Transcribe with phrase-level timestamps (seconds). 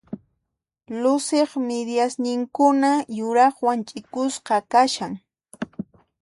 [1.01, 5.13] Luciq midiasninkuna yuraqwan ch'ikusqa kashan.